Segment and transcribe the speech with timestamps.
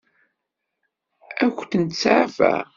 [1.43, 2.59] Ad kent-seɛfeɣ?